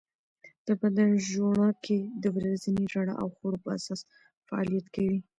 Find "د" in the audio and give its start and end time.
0.67-0.67, 2.23-2.25